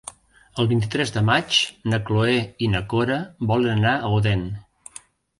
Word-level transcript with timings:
El 0.61 0.67
vint-i-tres 0.69 1.11
de 1.17 1.21
maig 1.25 1.59
na 1.91 1.99
Cloè 2.07 2.37
i 2.67 2.69
na 2.75 2.81
Cora 2.93 3.19
volen 3.51 3.75
anar 3.75 3.93
a 3.99 4.11
Odèn. 4.15 4.43